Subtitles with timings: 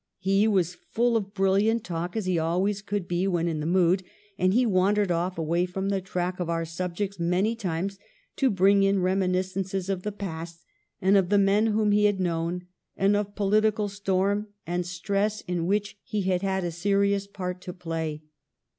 [0.17, 4.01] He was full of brilliant talk, as he always could be when in the mood,
[4.35, 7.99] and he wandered off away from the track of our subjects many times
[8.37, 10.65] to bring in reminiscences of the past
[11.03, 12.65] and of men whom he had known
[12.97, 17.71] and of political storm and stress in which he had had a serious part to
[17.71, 18.23] play.